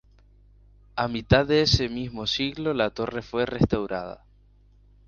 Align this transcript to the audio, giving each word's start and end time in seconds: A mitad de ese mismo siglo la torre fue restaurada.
A 0.95 1.07
mitad 1.07 1.45
de 1.45 1.61
ese 1.61 1.87
mismo 1.87 2.25
siglo 2.25 2.73
la 2.73 2.89
torre 2.89 3.21
fue 3.21 3.45
restaurada. 3.45 4.25